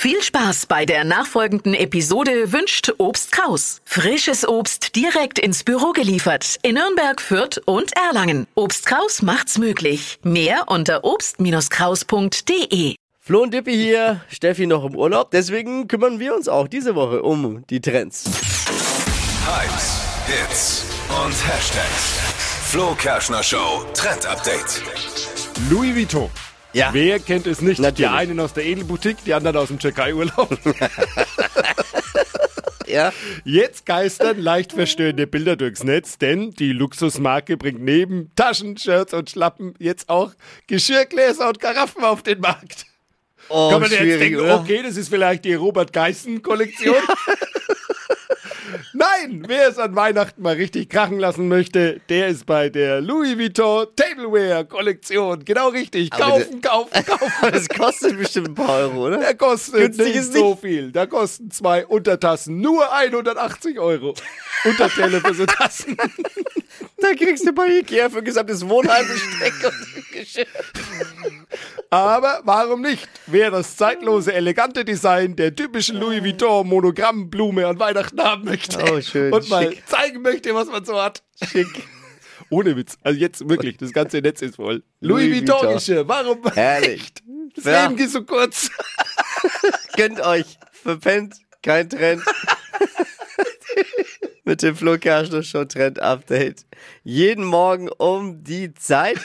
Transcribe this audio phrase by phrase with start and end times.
[0.00, 3.82] Viel Spaß bei der nachfolgenden Episode wünscht Obst Kraus.
[3.84, 8.46] Frisches Obst direkt ins Büro geliefert in Nürnberg, Fürth und Erlangen.
[8.54, 10.18] Obst Kraus macht's möglich.
[10.22, 12.94] Mehr unter obst-kraus.de.
[13.20, 17.22] Flo und Dippi hier, Steffi noch im Urlaub, deswegen kümmern wir uns auch diese Woche
[17.22, 18.24] um die Trends.
[19.44, 22.20] Hypes, Hits und Hashtags.
[22.70, 24.82] Flo Kerschner Show Trend Update.
[25.68, 26.30] Louis Vuitton.
[26.72, 26.90] Ja.
[26.92, 27.80] Wer kennt es nicht?
[27.80, 28.10] Natürlich.
[28.10, 30.56] Die einen aus der Edelboutique, die anderen aus dem Türkei-Urlaub.
[32.86, 33.12] Ja,
[33.44, 39.30] Jetzt geistern leicht verstörende Bilder durchs Netz, denn die Luxusmarke bringt neben Taschen, Shirts und
[39.30, 40.32] Schlappen jetzt auch
[40.66, 42.86] Geschirrgläser und Karaffen auf den Markt.
[43.48, 44.58] oh, Kann man jetzt denken, oder?
[44.58, 46.96] okay, das ist vielleicht die Robert Geissen-Kollektion.
[49.00, 53.38] Nein, wer es an Weihnachten mal richtig krachen lassen möchte, der ist bei der Louis
[53.38, 55.42] Vuitton Tableware-Kollektion.
[55.42, 56.10] Genau richtig.
[56.10, 57.50] Kaufen, kaufen, kaufen.
[57.50, 59.16] Das kostet bestimmt ein paar Euro, oder?
[59.16, 60.92] Der kostet Günstig nicht so viel.
[60.92, 64.12] Da kosten zwei Untertassen nur 180 Euro.
[64.64, 65.96] Unterteile für so Tassen.
[67.02, 70.46] Da kriegst du bei Ikea für ein gesamtes Wohnheim Besteck und Geschirr.
[71.92, 73.08] Aber warum nicht?
[73.26, 79.00] Wer das zeitlose, elegante Design der typischen Louis Vuitton Monogrammblume an Weihnachten haben möchte Oh,
[79.00, 79.82] schön, und mal schick.
[79.88, 81.22] zeigen möchte, was man so hat.
[81.50, 81.66] Schick.
[82.50, 82.96] Ohne Witz.
[83.02, 84.82] Also jetzt wirklich, das ganze Netz ist voll.
[85.00, 85.74] Louis, Louis Vuitton Vuitton.
[85.74, 86.08] Geschirr.
[86.08, 87.00] Warum Herrlich.
[87.02, 87.22] nicht?
[87.56, 87.82] Das Ja.
[87.84, 88.70] Leben geht so kurz.
[89.96, 90.58] Gönnt euch.
[90.72, 91.34] Verpennt.
[91.62, 92.22] Kein Trend.
[94.44, 96.64] Mit dem Flo Kerschner Show Trend Update.
[97.04, 99.18] Jeden Morgen um die Zeit.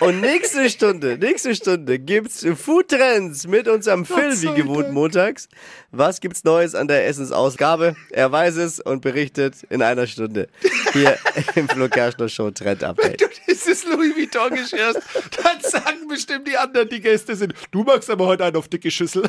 [0.00, 5.48] Und nächste Stunde, nächste Stunde gibt's Food Trends mit unserem Phil, wie gewohnt montags.
[5.90, 7.96] Was gibt's Neues an der Essensausgabe?
[8.10, 10.48] Er weiß es und berichtet in einer Stunde.
[10.92, 11.18] Hier
[11.56, 13.20] im Flo Kerschner Show Trend Update.
[13.20, 15.00] du dieses Louis Vuitton Geschirr hast,
[15.42, 18.90] dann sagen bestimmt die anderen, die Gäste sind, du magst aber heute einen auf dicke
[18.90, 19.28] Schüssel.